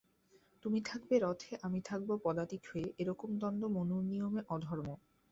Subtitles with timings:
[0.65, 4.87] তুমি থাকবে রথে, আমি থাকব পদাতিক হয়ে– এ-রকম দ্বন্দ্ব মনুর নিয়মে অধর্ম।